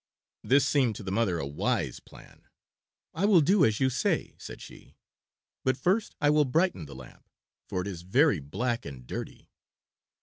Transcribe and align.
This 0.43 0.67
seemed 0.67 0.95
to 0.95 1.03
the 1.03 1.11
mother 1.11 1.37
a 1.37 1.45
wise 1.45 1.99
plan. 1.99 2.47
"I 3.13 3.25
will 3.25 3.39
do 3.39 3.63
as 3.63 3.79
you 3.79 3.91
say," 3.91 4.33
said 4.39 4.59
she, 4.59 4.95
"but 5.63 5.77
first 5.77 6.15
I 6.19 6.31
will 6.31 6.43
brighten 6.45 6.87
the 6.87 6.95
lamp, 6.95 7.29
for 7.69 7.81
it 7.83 7.87
is 7.87 8.01
very 8.01 8.39
black 8.39 8.83
and 8.83 9.05
dirty." 9.05 9.51